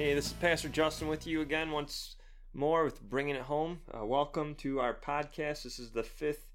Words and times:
Hey, 0.00 0.14
this 0.14 0.28
is 0.28 0.32
Pastor 0.32 0.70
Justin 0.70 1.08
with 1.08 1.26
you 1.26 1.42
again 1.42 1.72
once 1.72 2.16
more 2.54 2.84
with 2.84 3.02
Bringing 3.02 3.34
It 3.34 3.42
Home. 3.42 3.80
Uh, 3.92 4.06
welcome 4.06 4.54
to 4.54 4.80
our 4.80 4.94
podcast. 4.94 5.64
This 5.64 5.78
is 5.78 5.90
the 5.90 6.02
fifth 6.02 6.46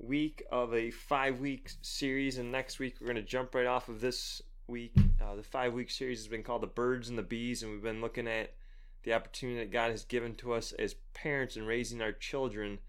week 0.00 0.42
of 0.50 0.74
a 0.74 0.90
five 0.90 1.38
week 1.38 1.70
series, 1.80 2.38
and 2.38 2.50
next 2.50 2.80
week 2.80 2.96
we're 3.00 3.06
going 3.06 3.14
to 3.14 3.22
jump 3.22 3.54
right 3.54 3.68
off 3.68 3.88
of 3.88 4.00
this 4.00 4.42
week. 4.66 4.96
Uh, 5.22 5.36
the 5.36 5.44
five 5.44 5.74
week 5.74 5.92
series 5.92 6.18
has 6.18 6.26
been 6.26 6.42
called 6.42 6.60
The 6.60 6.66
Birds 6.66 7.08
and 7.08 7.16
the 7.16 7.22
Bees, 7.22 7.62
and 7.62 7.70
we've 7.70 7.84
been 7.84 8.00
looking 8.00 8.26
at 8.26 8.54
the 9.04 9.12
opportunity 9.12 9.60
that 9.60 9.70
God 9.70 9.92
has 9.92 10.04
given 10.04 10.34
to 10.34 10.52
us 10.52 10.72
as 10.72 10.96
parents 11.14 11.56
in 11.56 11.66
raising 11.66 12.02
our 12.02 12.10
children 12.10 12.80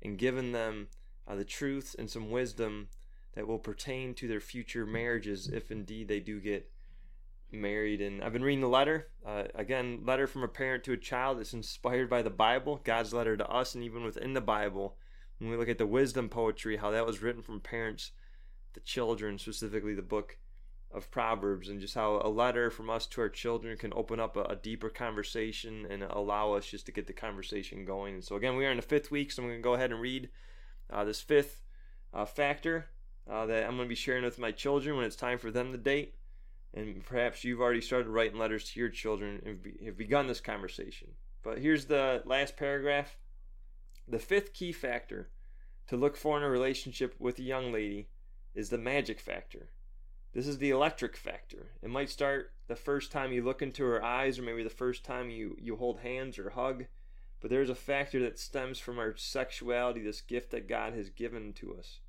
and 0.00 0.16
giving 0.16 0.52
them 0.52 0.86
uh, 1.26 1.34
the 1.34 1.44
truth 1.44 1.96
and 1.98 2.08
some 2.08 2.30
wisdom 2.30 2.86
that 3.34 3.48
will 3.48 3.58
pertain 3.58 4.14
to 4.14 4.28
their 4.28 4.38
future 4.38 4.86
marriages 4.86 5.48
if 5.48 5.72
indeed 5.72 6.06
they 6.06 6.20
do 6.20 6.38
get 6.38 6.70
married 7.52 8.00
and 8.00 8.22
i've 8.22 8.32
been 8.32 8.42
reading 8.42 8.60
the 8.60 8.68
letter. 8.68 9.08
Uh, 9.24 9.44
again 9.54 10.00
letter 10.04 10.26
from 10.26 10.42
a 10.42 10.48
parent 10.48 10.84
to 10.84 10.92
a 10.92 10.96
child 10.96 11.38
that's 11.38 11.54
inspired 11.54 12.10
by 12.10 12.22
the 12.22 12.30
bible 12.30 12.80
god's 12.84 13.12
letter 13.12 13.36
to 13.36 13.48
us 13.48 13.74
and 13.74 13.84
even 13.84 14.02
within 14.04 14.34
the 14.34 14.40
bible. 14.40 14.96
When 15.38 15.50
we 15.50 15.56
look 15.56 15.68
at 15.68 15.78
the 15.78 15.86
wisdom 15.86 16.28
poetry 16.28 16.76
how 16.76 16.90
that 16.90 17.06
was 17.06 17.22
written 17.22 17.42
from 17.42 17.60
parents 17.60 18.12
to 18.74 18.80
children 18.80 19.38
specifically 19.38 19.94
the 19.94 20.02
book 20.02 20.38
of 20.92 21.10
proverbs 21.10 21.68
and 21.68 21.80
just 21.80 21.94
how 21.94 22.20
a 22.24 22.28
letter 22.28 22.70
from 22.70 22.88
us 22.88 23.06
to 23.06 23.20
our 23.20 23.28
children 23.28 23.76
can 23.76 23.92
open 23.94 24.18
up 24.18 24.36
a, 24.36 24.44
a 24.44 24.56
deeper 24.56 24.88
conversation 24.88 25.86
and 25.90 26.02
allow 26.02 26.52
us 26.52 26.66
just 26.66 26.86
to 26.86 26.92
get 26.92 27.06
the 27.06 27.12
conversation 27.12 27.84
going. 27.84 28.14
And 28.14 28.24
so 28.24 28.36
again 28.36 28.56
we 28.56 28.66
are 28.66 28.70
in 28.70 28.76
the 28.76 28.82
fifth 28.82 29.10
week 29.10 29.30
so 29.30 29.42
i'm 29.42 29.48
going 29.48 29.60
to 29.60 29.62
go 29.62 29.74
ahead 29.74 29.92
and 29.92 30.00
read 30.00 30.30
uh, 30.90 31.04
this 31.04 31.20
fifth 31.20 31.62
uh, 32.14 32.24
factor 32.24 32.86
uh, 33.30 33.46
that 33.46 33.64
i'm 33.64 33.76
going 33.76 33.86
to 33.86 33.88
be 33.88 33.94
sharing 33.94 34.24
with 34.24 34.38
my 34.38 34.52
children 34.52 34.96
when 34.96 35.04
it's 35.04 35.16
time 35.16 35.38
for 35.38 35.50
them 35.50 35.72
to 35.72 35.78
date 35.78 36.15
and 36.76 37.04
perhaps 37.04 37.42
you've 37.42 37.60
already 37.60 37.80
started 37.80 38.08
writing 38.08 38.38
letters 38.38 38.70
to 38.70 38.78
your 38.78 38.90
children 38.90 39.42
and 39.46 39.58
have 39.84 39.96
begun 39.96 40.26
this 40.26 40.40
conversation. 40.40 41.08
But 41.42 41.58
here's 41.58 41.86
the 41.86 42.22
last 42.26 42.56
paragraph. 42.56 43.16
The 44.06 44.18
fifth 44.18 44.52
key 44.52 44.72
factor 44.72 45.30
to 45.88 45.96
look 45.96 46.16
for 46.16 46.36
in 46.36 46.42
a 46.42 46.50
relationship 46.50 47.14
with 47.18 47.38
a 47.38 47.42
young 47.42 47.72
lady 47.72 48.08
is 48.54 48.68
the 48.68 48.78
magic 48.78 49.20
factor. 49.20 49.70
This 50.34 50.46
is 50.46 50.58
the 50.58 50.70
electric 50.70 51.16
factor. 51.16 51.70
It 51.82 51.88
might 51.88 52.10
start 52.10 52.52
the 52.68 52.76
first 52.76 53.10
time 53.10 53.32
you 53.32 53.42
look 53.42 53.62
into 53.62 53.84
her 53.84 54.04
eyes, 54.04 54.38
or 54.38 54.42
maybe 54.42 54.62
the 54.62 54.68
first 54.68 55.02
time 55.02 55.30
you, 55.30 55.56
you 55.58 55.76
hold 55.76 56.00
hands 56.00 56.38
or 56.38 56.50
hug. 56.50 56.84
But 57.40 57.48
there's 57.50 57.70
a 57.70 57.74
factor 57.74 58.20
that 58.20 58.38
stems 58.38 58.78
from 58.78 58.98
our 58.98 59.16
sexuality, 59.16 60.02
this 60.02 60.20
gift 60.20 60.50
that 60.50 60.68
God 60.68 60.92
has 60.92 61.08
given 61.08 61.54
to 61.54 61.74
us. 61.78 62.00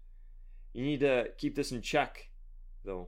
You 0.73 0.83
need 0.83 0.99
to 0.99 1.29
keep 1.38 1.55
this 1.55 1.71
in 1.71 1.81
check, 1.81 2.29
though. 2.83 3.07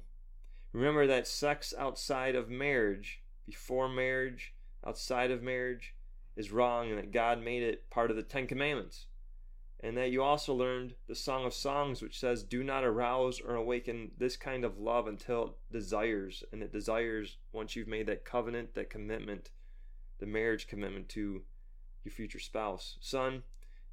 Remember 0.74 1.08
that 1.08 1.28
sex 1.28 1.74
outside 1.78 2.36
of 2.36 2.50
marriage, 2.50 3.22
before 3.46 3.90
marriage, 3.90 4.54
outside 4.86 5.32
of 5.32 5.42
marriage, 5.42 5.96
is 6.36 6.52
wrong 6.52 6.90
and 6.90 6.98
that 6.98 7.12
God 7.12 7.44
made 7.44 7.64
it 7.64 7.90
part 7.90 8.12
of 8.12 8.18
the 8.18 8.24
Ten 8.24 8.48
Commandments. 8.48 9.08
And 9.82 9.98
that 9.98 10.12
you 10.12 10.22
also 10.22 10.54
learned 10.54 10.96
the 11.08 11.16
Song 11.16 11.46
of 11.46 11.54
Songs, 11.54 12.02
which 12.02 12.20
says, 12.20 12.44
Do 12.44 12.64
not 12.64 12.84
arouse 12.84 13.40
or 13.40 13.56
awaken 13.56 14.12
this 14.18 14.36
kind 14.36 14.66
of 14.66 14.78
love 14.78 15.08
until 15.08 15.46
it 15.46 15.52
desires. 15.72 16.44
And 16.52 16.62
it 16.62 16.74
desires 16.74 17.38
once 17.54 17.76
you've 17.76 17.88
made 17.88 18.08
that 18.08 18.26
covenant, 18.26 18.76
that 18.76 18.90
commitment, 18.90 19.52
the 20.20 20.26
marriage 20.26 20.68
commitment 20.68 21.08
to 21.10 21.44
your 22.04 22.12
future 22.12 22.40
spouse. 22.40 22.98
Son, 23.00 23.44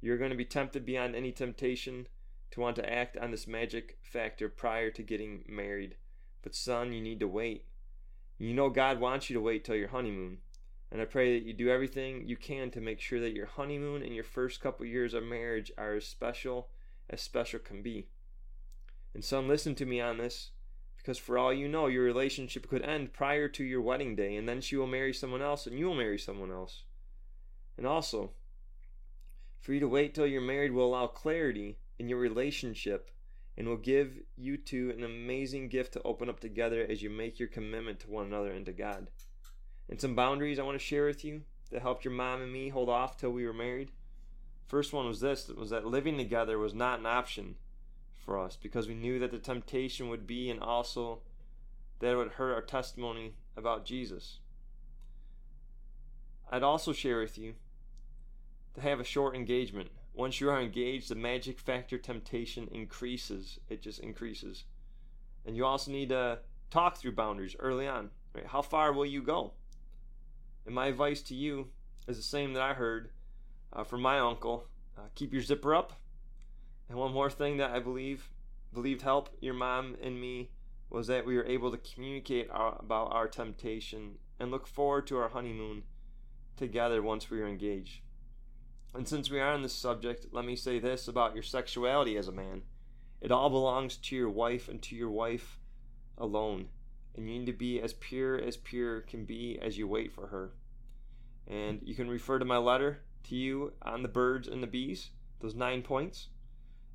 you're 0.01 0.17
going 0.17 0.31
to 0.31 0.37
be 0.37 0.45
tempted 0.45 0.85
beyond 0.85 1.15
any 1.15 1.31
temptation 1.31 2.07
to 2.51 2.59
want 2.59 2.75
to 2.75 2.89
act 2.89 3.17
on 3.17 3.31
this 3.31 3.47
magic 3.47 3.97
factor 4.03 4.49
prior 4.49 4.91
to 4.91 5.03
getting 5.03 5.43
married. 5.47 5.95
But 6.41 6.55
son, 6.55 6.93
you 6.93 7.01
need 7.01 7.19
to 7.19 7.27
wait. 7.27 7.65
You 8.37 8.53
know 8.53 8.69
God 8.69 8.99
wants 8.99 9.29
you 9.29 9.33
to 9.35 9.41
wait 9.41 9.65
till 9.65 9.75
your 9.75 9.89
honeymoon. 9.89 10.37
And 10.91 11.01
I 11.01 11.05
pray 11.05 11.37
that 11.37 11.45
you 11.45 11.53
do 11.53 11.69
everything 11.69 12.27
you 12.27 12.37
can 12.37 12.71
to 12.71 12.79
make 12.79 13.01
sure 13.01 13.19
that 13.19 13.33
your 13.33 13.47
honeymoon 13.47 14.03
and 14.03 14.15
your 14.15 14.23
first 14.23 14.61
couple 14.61 14.85
years 14.85 15.13
of 15.13 15.23
marriage 15.23 15.71
are 15.77 15.95
as 15.95 16.05
special 16.05 16.69
as 17.09 17.21
special 17.21 17.59
can 17.59 17.81
be. 17.81 18.07
And 19.13 19.23
son, 19.23 19.47
listen 19.47 19.75
to 19.75 19.85
me 19.85 19.99
on 19.99 20.17
this, 20.17 20.51
because 20.97 21.17
for 21.17 21.37
all 21.37 21.53
you 21.53 21.67
know, 21.67 21.87
your 21.87 22.03
relationship 22.03 22.67
could 22.69 22.83
end 22.83 23.13
prior 23.13 23.47
to 23.49 23.63
your 23.63 23.81
wedding 23.81 24.15
day, 24.15 24.35
and 24.35 24.47
then 24.47 24.61
she 24.61 24.75
will 24.75 24.87
marry 24.87 25.13
someone 25.13 25.41
else, 25.41 25.65
and 25.65 25.77
you 25.77 25.87
will 25.87 25.95
marry 25.95 26.19
someone 26.19 26.51
else. 26.51 26.83
And 27.77 27.87
also, 27.87 28.31
for 29.59 29.73
you 29.73 29.79
to 29.79 29.87
wait 29.87 30.13
till 30.13 30.27
you're 30.27 30.41
married 30.41 30.71
will 30.71 30.85
allow 30.85 31.07
clarity 31.07 31.79
in 31.97 32.09
your 32.09 32.19
relationship 32.19 33.11
and 33.57 33.67
will 33.67 33.77
give 33.77 34.19
you 34.37 34.55
two 34.55 34.93
an 34.95 35.03
amazing 35.03 35.67
gift 35.67 35.93
to 35.93 36.01
open 36.03 36.29
up 36.29 36.39
together 36.39 36.85
as 36.87 37.01
you 37.01 37.09
make 37.09 37.39
your 37.39 37.47
commitment 37.47 37.99
to 37.99 38.09
one 38.09 38.25
another 38.25 38.51
and 38.51 38.65
to 38.67 38.71
God. 38.71 39.07
And 39.89 39.99
some 39.99 40.15
boundaries 40.15 40.59
I 40.59 40.63
want 40.63 40.79
to 40.79 40.85
share 40.85 41.05
with 41.05 41.25
you 41.25 41.41
that 41.71 41.81
helped 41.81 42.05
your 42.05 42.13
mom 42.13 42.41
and 42.41 42.53
me 42.53 42.69
hold 42.69 42.89
off 42.89 43.17
till 43.17 43.31
we 43.31 43.45
were 43.45 43.53
married. 43.53 43.91
First 44.67 44.93
one 44.93 45.07
was 45.07 45.21
this 45.21 45.47
was 45.47 45.71
that 45.71 45.85
living 45.85 46.17
together 46.17 46.59
was 46.59 46.73
not 46.73 46.99
an 46.99 47.05
option 47.05 47.55
for 48.25 48.37
us 48.37 48.57
because 48.61 48.87
we 48.87 48.93
knew 48.93 49.17
that 49.19 49.31
the 49.31 49.39
temptation 49.39 50.09
would 50.09 50.27
be 50.27 50.49
and 50.49 50.59
also 50.59 51.19
that 51.99 52.11
it 52.11 52.15
would 52.15 52.33
hurt 52.33 52.53
our 52.53 52.61
testimony 52.61 53.33
about 53.55 53.85
Jesus. 53.85 54.39
I'd 56.51 56.63
also 56.63 56.93
share 56.93 57.19
with 57.19 57.37
you 57.37 57.55
to 58.75 58.81
have 58.81 58.99
a 58.99 59.05
short 59.05 59.35
engagement 59.35 59.89
once 60.17 60.41
you 60.41 60.49
are 60.49 60.59
engaged, 60.59 61.09
the 61.09 61.15
magic 61.15 61.59
factor 61.59 61.97
temptation 61.97 62.67
increases. 62.71 63.59
It 63.69 63.83
just 63.83 63.99
increases. 63.99 64.63
And 65.45 65.55
you 65.55 65.63
also 65.63 65.91
need 65.91 66.09
to 66.09 66.39
talk 66.71 66.97
through 66.97 67.11
boundaries 67.11 67.55
early 67.59 67.87
on. 67.87 68.09
Right? 68.33 68.47
How 68.47 68.63
far 68.63 68.91
will 68.91 69.05
you 69.05 69.21
go? 69.21 69.53
And 70.65 70.73
my 70.73 70.87
advice 70.87 71.21
to 71.23 71.35
you 71.35 71.67
is 72.07 72.17
the 72.17 72.23
same 72.23 72.53
that 72.53 72.63
I 72.63 72.73
heard 72.73 73.11
uh, 73.71 73.83
from 73.83 74.01
my 74.01 74.17
uncle. 74.17 74.65
Uh, 74.97 75.03
keep 75.13 75.31
your 75.31 75.43
zipper 75.43 75.75
up. 75.75 75.93
And 76.89 76.97
one 76.97 77.13
more 77.13 77.29
thing 77.29 77.57
that 77.57 77.71
I 77.71 77.79
believe 77.79 78.29
believed 78.73 79.03
help 79.03 79.29
your 79.39 79.53
mom 79.53 79.95
and 80.01 80.19
me 80.19 80.49
was 80.89 81.07
that 81.07 81.25
we 81.25 81.35
were 81.35 81.45
able 81.45 81.71
to 81.71 81.77
communicate 81.77 82.49
our, 82.49 82.75
about 82.79 83.13
our 83.13 83.27
temptation 83.27 84.15
and 84.39 84.49
look 84.49 84.67
forward 84.67 85.05
to 85.07 85.17
our 85.17 85.29
honeymoon 85.29 85.83
together 86.55 87.01
once 87.03 87.29
we 87.29 87.39
were 87.39 87.47
engaged. 87.47 88.01
And 88.93 89.07
since 89.07 89.29
we 89.29 89.39
are 89.39 89.53
on 89.53 89.61
this 89.61 89.73
subject, 89.73 90.27
let 90.31 90.45
me 90.45 90.55
say 90.55 90.79
this 90.79 91.07
about 91.07 91.33
your 91.33 91.43
sexuality 91.43 92.17
as 92.17 92.27
a 92.27 92.31
man. 92.31 92.63
It 93.21 93.31
all 93.31 93.49
belongs 93.49 93.97
to 93.97 94.15
your 94.15 94.29
wife 94.29 94.67
and 94.67 94.81
to 94.83 94.95
your 94.95 95.09
wife 95.09 95.59
alone. 96.17 96.69
And 97.15 97.27
you 97.27 97.39
need 97.39 97.45
to 97.47 97.53
be 97.53 97.81
as 97.81 97.93
pure 97.93 98.39
as 98.39 98.57
pure 98.57 99.01
can 99.01 99.25
be 99.25 99.59
as 99.61 99.77
you 99.77 99.87
wait 99.87 100.11
for 100.11 100.27
her. 100.27 100.51
And 101.47 101.81
you 101.83 101.95
can 101.95 102.09
refer 102.09 102.39
to 102.39 102.45
my 102.45 102.57
letter 102.57 102.99
to 103.25 103.35
you 103.35 103.73
on 103.81 104.03
the 104.03 104.07
birds 104.07 104.47
and 104.47 104.61
the 104.61 104.67
bees, 104.67 105.09
those 105.39 105.55
nine 105.55 105.81
points. 105.81 106.27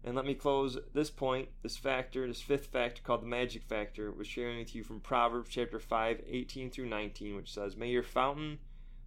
And 0.05 0.17
let 0.17 0.27
me 0.27 0.35
close 0.35 0.79
this 0.93 1.11
point, 1.11 1.49
this 1.63 1.77
factor, 1.77 2.27
this 2.27 2.41
fifth 2.41 2.67
factor 2.67 3.03
called 3.03 3.23
the 3.23 3.27
magic 3.27 3.63
factor, 3.63 4.11
with 4.11 4.27
sharing 4.27 4.59
with 4.59 4.75
you 4.75 4.83
from 4.83 5.01
Proverbs 5.01 5.51
chapter 5.51 5.79
5, 5.79 6.23
18 6.29 6.71
through 6.71 6.89
19, 6.89 7.37
which 7.37 7.53
says, 7.53 7.77
May 7.77 7.89
your 7.89 8.03
fountain 8.03 8.59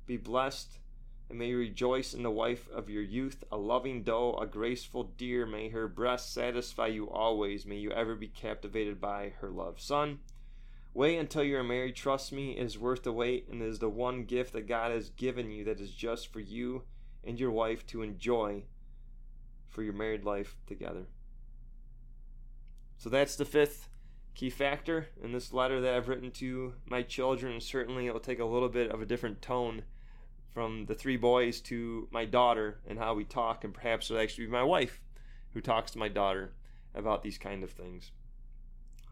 be 0.05 0.15
blessed 0.15 0.79
and 1.29 1.39
may 1.39 1.47
you 1.47 1.57
rejoice 1.57 2.13
in 2.13 2.23
the 2.23 2.31
wife 2.31 2.67
of 2.73 2.89
your 2.89 3.01
youth, 3.01 3.43
a 3.51 3.57
loving 3.57 4.03
doe, 4.03 4.37
a 4.39 4.45
graceful 4.45 5.03
deer. 5.03 5.45
May 5.45 5.69
her 5.69 5.87
breast 5.87 6.33
satisfy 6.33 6.87
you 6.87 7.09
always. 7.09 7.65
May 7.65 7.77
you 7.77 7.91
ever 7.91 8.15
be 8.15 8.27
captivated 8.27 9.01
by 9.01 9.33
her 9.39 9.49
love. 9.49 9.79
Son, 9.79 10.19
wait 10.93 11.17
until 11.17 11.43
you 11.43 11.57
are 11.57 11.63
married. 11.63 11.95
Trust 11.95 12.31
me, 12.31 12.57
it 12.57 12.63
is 12.63 12.77
worth 12.77 13.03
the 13.03 13.11
wait, 13.11 13.47
and 13.49 13.61
is 13.61 13.79
the 13.79 13.89
one 13.89 14.25
gift 14.25 14.53
that 14.53 14.67
God 14.67 14.91
has 14.91 15.09
given 15.09 15.49
you 15.51 15.63
that 15.65 15.79
is 15.79 15.91
just 15.91 16.31
for 16.31 16.39
you 16.39 16.83
and 17.23 17.39
your 17.39 17.51
wife 17.51 17.85
to 17.87 18.03
enjoy 18.03 18.63
for 19.67 19.81
your 19.81 19.93
married 19.93 20.23
life 20.23 20.55
together. 20.67 21.07
So 22.97 23.09
that's 23.09 23.35
the 23.35 23.45
fifth 23.45 23.89
key 24.35 24.49
factor 24.49 25.07
in 25.23 25.31
this 25.31 25.53
letter 25.53 25.81
that 25.81 25.93
I've 25.93 26.07
written 26.07 26.29
to 26.31 26.73
my 26.85 27.01
children, 27.01 27.59
certainly 27.61 28.05
it 28.05 28.13
will 28.13 28.19
take 28.19 28.39
a 28.39 28.45
little 28.45 28.69
bit 28.69 28.91
of 28.91 29.01
a 29.01 29.05
different 29.05 29.41
tone 29.41 29.83
from 30.55 30.85
the 30.85 30.95
three 30.95 31.17
boys 31.17 31.59
to 31.59 32.07
my 32.11 32.23
daughter 32.23 32.79
and 32.87 32.97
how 32.97 33.13
we 33.13 33.25
talk, 33.25 33.65
and 33.65 33.73
perhaps 33.73 34.09
it'll 34.09 34.23
actually 34.23 34.45
be 34.45 34.51
my 34.53 34.63
wife 34.63 35.01
who 35.53 35.59
talks 35.59 35.91
to 35.91 35.99
my 35.99 36.07
daughter 36.07 36.53
about 36.95 37.21
these 37.21 37.37
kind 37.37 37.61
of 37.61 37.71
things. 37.71 38.11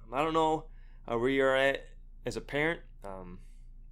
Um, 0.05 0.13
I 0.13 0.23
don't 0.23 0.33
know 0.33 0.67
uh, 1.05 1.17
where 1.17 1.29
you're 1.29 1.55
at 1.55 1.85
as 2.25 2.37
a 2.37 2.41
parent, 2.41 2.79
um, 3.03 3.39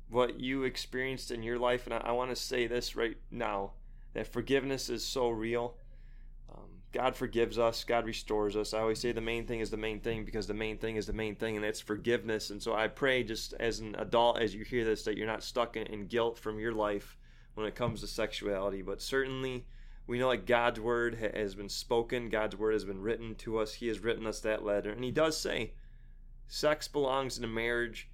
what 0.09 0.39
you 0.39 0.63
experienced 0.63 1.30
in 1.30 1.44
your 1.44 1.59
life, 1.59 1.86
and 1.86 1.94
I, 1.94 1.98
I 1.98 2.12
want 2.13 2.30
to 2.30 2.38
say 2.38 2.68
this 2.68 2.95
right 2.95 3.18
now 3.30 3.71
that 4.13 4.31
forgiveness 4.31 4.89
is 4.89 5.03
so 5.03 5.30
real. 5.30 5.75
Um, 6.53 6.83
God 6.94 7.18
forgives 7.18 7.59
us, 7.59 7.83
God 7.83 8.06
restores 8.06 8.56
us. 8.56 8.74
I 8.74 8.80
always 8.80 9.00
say 9.00 9.12
the 9.12 9.19
main 9.19 9.45
thing 9.45 9.59
is 9.59 9.69
the 9.69 9.75
main 9.75 10.00
thing 10.00 10.24
because 10.24 10.48
the 10.48 10.53
main 10.53 10.77
thing 10.77 10.95
is 10.95 11.06
the 11.06 11.12
main 11.12 11.36
thing, 11.36 11.57
and 11.57 11.65
that's 11.65 11.81
forgiveness. 11.81 12.50
And 12.50 12.63
so 12.63 12.74
I 12.74 12.88
pray, 12.88 13.25
just 13.25 13.51
as 13.59 13.81
an 13.81 13.95
adult, 14.00 14.39
as 14.39 14.56
you 14.56 14.63
hear 14.63 14.86
this, 14.86 15.03
that 15.03 15.18
you're 15.18 15.27
not 15.27 15.44
stuck 15.44 15.75
in, 15.75 15.86
in 15.88 16.07
guilt 16.07 16.39
from 16.39 16.57
your 16.57 16.71
life 16.71 17.18
when 17.53 17.65
it 17.65 17.75
comes 17.75 18.01
to 18.01 18.07
sexuality, 18.07 18.81
but 18.81 19.01
certainly 19.01 19.65
we 20.07 20.19
know 20.19 20.31
that 20.31 20.45
God's 20.45 20.80
word 20.80 21.15
has 21.15 21.56
been 21.56 21.69
spoken, 21.69 22.30
God's 22.30 22.56
word 22.56 22.74
has 22.74 22.86
been 22.86 23.01
written 23.01 23.36
to 23.36 23.59
us. 23.59 23.74
He 23.74 23.88
has 23.88 24.00
written 24.00 24.25
us 24.25 24.39
that 24.42 24.63
letter, 24.63 24.92
and 24.92 25.03
He 25.03 25.12
does 25.12 25.38
say 25.38 25.74
sex 26.48 26.88
belongs 26.88 27.38
in 27.38 27.44
a 27.44 27.48
marriage 27.48 28.09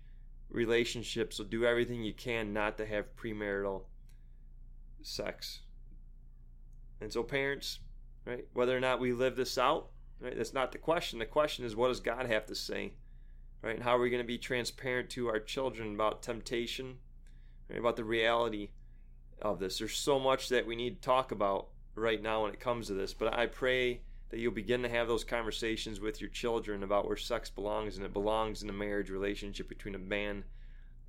relationship, 0.50 1.34
so 1.34 1.44
do 1.44 1.66
everything 1.66 2.04
you 2.04 2.14
can 2.14 2.54
not 2.54 2.78
to 2.78 2.86
have 2.86 3.16
premarital 3.16 3.84
sex. 5.02 5.62
And 7.02 7.12
so, 7.12 7.24
parents, 7.24 7.80
right, 8.26 8.46
whether 8.54 8.76
or 8.76 8.80
not 8.80 9.00
we 9.00 9.14
live 9.14 9.36
this 9.36 9.58
out, 9.58 9.90
right, 10.20 10.36
that's 10.36 10.54
not 10.54 10.72
the 10.72 10.78
question. 10.78 11.20
The 11.20 11.26
question 11.26 11.66
is, 11.66 11.76
what 11.76 11.90
does 11.90 12.00
God 12.00 12.26
have 12.26 12.46
to 12.48 12.56
say, 12.56 12.94
right? 13.62 13.76
And 13.76 13.84
how 13.84 13.96
are 13.96 14.02
we 14.02 14.10
going 14.10 14.24
to 14.24 14.28
be 14.28 14.38
transparent 14.38 15.10
to 15.12 15.28
our 15.28 15.40
children 15.40 15.94
about 15.94 16.24
temptation, 16.24 16.98
right, 17.70 17.80
about 17.80 17.96
the 17.96 18.04
reality 18.04 18.70
of 19.42 19.60
this? 19.60 19.80
There's 19.80 19.96
so 19.96 20.20
much 20.20 20.50
that 20.50 20.66
we 20.66 20.76
need 20.76 21.02
to 21.02 21.06
talk 21.06 21.32
about 21.32 21.68
right 21.96 22.22
now 22.22 22.44
when 22.44 22.54
it 22.54 22.60
comes 22.60 22.88
to 22.88 22.94
this, 22.94 23.14
but 23.14 23.34
I 23.34 23.48
pray 23.48 24.02
that 24.30 24.40
you'll 24.40 24.52
begin 24.52 24.84
to 24.84 24.90
have 24.90 25.08
those 25.08 25.24
conversations 25.24 26.00
with 26.00 26.20
your 26.20 26.30
children 26.30 26.84
about 26.84 27.08
where 27.08 27.18
sex 27.18 27.50
belongs 27.50 27.98
and 27.98 28.06
it 28.06 28.14
belongs 28.14 28.62
in 28.62 28.70
a 28.70 28.74
marriage 28.74 29.10
relationship 29.10 29.70
between 29.70 29.96
a 29.96 30.00
man 30.00 30.44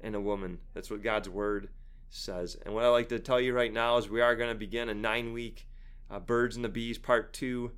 and 0.00 0.14
a 0.14 0.20
woman. 0.20 0.58
That's 0.75 0.90
what 0.90 1.02
God's 1.02 1.28
word 1.28 1.69
says. 2.10 2.56
And 2.64 2.75
what 2.75 2.84
I 2.84 2.88
like 2.88 3.08
to 3.08 3.19
tell 3.19 3.40
you 3.40 3.52
right 3.52 3.72
now 3.72 3.96
is 3.96 4.08
we 4.08 4.20
are 4.20 4.36
going 4.36 4.50
to 4.50 4.54
begin 4.54 4.88
a 4.88 4.94
nine 4.94 5.32
week 5.32 5.66
uh, 6.10 6.20
Birds 6.20 6.56
and 6.56 6.64
the 6.64 6.70
Bees 6.70 6.96
Part 6.96 7.32
2 7.34 7.70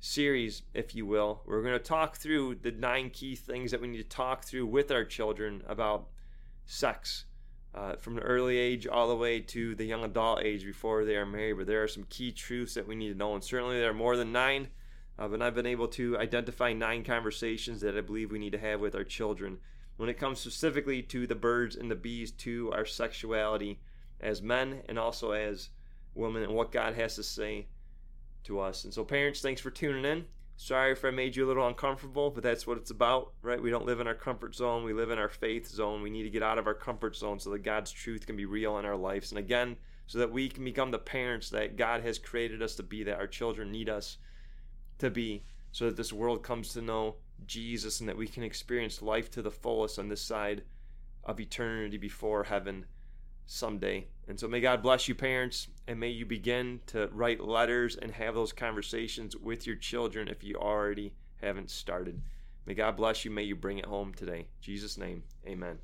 series, 0.00 0.62
if 0.74 0.94
you 0.94 1.06
will. 1.06 1.42
We're 1.46 1.62
going 1.62 1.74
to 1.74 1.78
talk 1.78 2.16
through 2.16 2.56
the 2.56 2.72
nine 2.72 3.10
key 3.10 3.36
things 3.36 3.70
that 3.70 3.80
we 3.80 3.88
need 3.88 3.98
to 3.98 4.04
talk 4.04 4.44
through 4.44 4.66
with 4.66 4.90
our 4.90 5.04
children 5.04 5.62
about 5.66 6.08
sex. 6.64 7.26
Uh, 7.76 7.94
from 7.96 8.14
the 8.14 8.22
early 8.22 8.56
age 8.56 8.86
all 8.86 9.06
the 9.06 9.14
way 9.14 9.38
to 9.38 9.74
the 9.74 9.84
young 9.84 10.02
adult 10.02 10.42
age 10.42 10.64
before 10.64 11.04
they 11.04 11.14
are 11.14 11.26
married, 11.26 11.58
but 11.58 11.66
there 11.66 11.82
are 11.82 11.88
some 11.88 12.06
key 12.08 12.32
truths 12.32 12.72
that 12.72 12.88
we 12.88 12.94
need 12.94 13.10
to 13.10 13.18
know, 13.18 13.34
and 13.34 13.44
certainly 13.44 13.78
there 13.78 13.90
are 13.90 13.94
more 13.94 14.16
than 14.16 14.32
nine. 14.32 14.68
Uh, 15.18 15.28
but 15.28 15.42
I've 15.42 15.54
been 15.54 15.66
able 15.66 15.88
to 15.88 16.18
identify 16.18 16.72
nine 16.72 17.04
conversations 17.04 17.82
that 17.82 17.96
I 17.96 18.00
believe 18.00 18.32
we 18.32 18.38
need 18.38 18.52
to 18.52 18.58
have 18.58 18.80
with 18.80 18.94
our 18.94 19.04
children 19.04 19.58
when 19.96 20.08
it 20.08 20.18
comes 20.18 20.40
specifically 20.40 21.02
to 21.02 21.26
the 21.26 21.34
birds 21.34 21.76
and 21.76 21.90
the 21.90 21.94
bees, 21.94 22.30
to 22.32 22.72
our 22.72 22.84
sexuality 22.84 23.78
as 24.20 24.42
men 24.42 24.82
and 24.88 24.98
also 24.98 25.32
as 25.32 25.70
women, 26.14 26.42
and 26.42 26.54
what 26.54 26.72
God 26.72 26.94
has 26.94 27.16
to 27.16 27.22
say 27.22 27.66
to 28.44 28.60
us. 28.60 28.84
And 28.84 28.92
so, 28.92 29.04
parents, 29.04 29.40
thanks 29.40 29.60
for 29.60 29.70
tuning 29.70 30.04
in. 30.04 30.24
Sorry 30.58 30.92
if 30.92 31.04
I 31.04 31.10
made 31.10 31.36
you 31.36 31.44
a 31.44 31.48
little 31.48 31.66
uncomfortable, 31.66 32.30
but 32.30 32.42
that's 32.42 32.66
what 32.66 32.78
it's 32.78 32.90
about, 32.90 33.32
right? 33.42 33.62
We 33.62 33.70
don't 33.70 33.84
live 33.84 34.00
in 34.00 34.06
our 34.06 34.14
comfort 34.14 34.54
zone, 34.54 34.84
we 34.84 34.94
live 34.94 35.10
in 35.10 35.18
our 35.18 35.28
faith 35.28 35.68
zone. 35.68 36.00
We 36.00 36.10
need 36.10 36.22
to 36.22 36.30
get 36.30 36.42
out 36.42 36.58
of 36.58 36.66
our 36.66 36.74
comfort 36.74 37.14
zone 37.14 37.38
so 37.38 37.50
that 37.50 37.62
God's 37.62 37.92
truth 37.92 38.26
can 38.26 38.36
be 38.36 38.46
real 38.46 38.78
in 38.78 38.86
our 38.86 38.96
lives. 38.96 39.32
And 39.32 39.38
again, 39.38 39.76
so 40.06 40.18
that 40.18 40.32
we 40.32 40.48
can 40.48 40.64
become 40.64 40.90
the 40.90 40.98
parents 40.98 41.50
that 41.50 41.76
God 41.76 42.02
has 42.02 42.18
created 42.18 42.62
us 42.62 42.74
to 42.76 42.82
be, 42.82 43.02
that 43.02 43.18
our 43.18 43.26
children 43.26 43.70
need 43.70 43.88
us 43.90 44.16
to 44.98 45.10
be 45.10 45.44
so 45.72 45.84
that 45.84 45.96
this 45.96 46.12
world 46.12 46.42
comes 46.42 46.72
to 46.72 46.80
know 46.80 47.16
Jesus 47.46 48.00
and 48.00 48.08
that 48.08 48.16
we 48.16 48.26
can 48.26 48.42
experience 48.42 49.02
life 49.02 49.30
to 49.32 49.42
the 49.42 49.50
fullest 49.50 49.98
on 49.98 50.08
this 50.08 50.22
side 50.22 50.62
of 51.24 51.38
eternity 51.38 51.98
before 51.98 52.44
heaven 52.44 52.86
someday. 53.46 54.06
And 54.28 54.38
so 54.38 54.48
may 54.48 54.60
God 54.60 54.82
bless 54.82 55.08
you, 55.08 55.14
parents, 55.14 55.68
and 55.86 56.00
may 56.00 56.10
you 56.10 56.26
begin 56.26 56.80
to 56.86 57.08
write 57.12 57.40
letters 57.40 57.96
and 57.96 58.10
have 58.12 58.34
those 58.34 58.52
conversations 58.52 59.36
with 59.36 59.66
your 59.66 59.76
children 59.76 60.28
if 60.28 60.42
you 60.42 60.56
already 60.56 61.12
haven't 61.40 61.70
started. 61.70 62.20
May 62.66 62.74
God 62.74 62.96
bless 62.96 63.24
you. 63.24 63.30
May 63.30 63.44
you 63.44 63.54
bring 63.54 63.78
it 63.78 63.86
home 63.86 64.12
today. 64.12 64.40
In 64.40 64.46
Jesus' 64.60 64.98
name, 64.98 65.22
amen. 65.46 65.78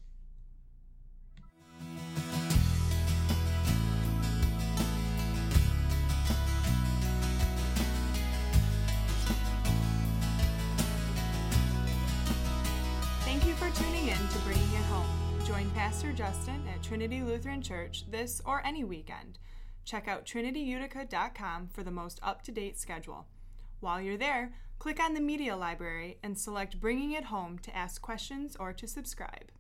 Pastor 15.74 16.12
Justin 16.12 16.62
at 16.68 16.82
Trinity 16.82 17.22
Lutheran 17.22 17.62
Church 17.62 18.04
this 18.10 18.42
or 18.44 18.64
any 18.64 18.84
weekend. 18.84 19.38
Check 19.84 20.06
out 20.06 20.26
trinityutica.com 20.26 21.68
for 21.72 21.82
the 21.82 21.90
most 21.90 22.20
up 22.22 22.42
to 22.42 22.52
date 22.52 22.78
schedule. 22.78 23.26
While 23.80 24.00
you're 24.00 24.18
there, 24.18 24.52
click 24.78 25.00
on 25.02 25.14
the 25.14 25.20
Media 25.20 25.56
Library 25.56 26.18
and 26.22 26.38
select 26.38 26.78
Bringing 26.78 27.12
It 27.12 27.24
Home 27.24 27.58
to 27.60 27.74
ask 27.74 28.02
questions 28.02 28.54
or 28.60 28.72
to 28.74 28.86
subscribe. 28.86 29.50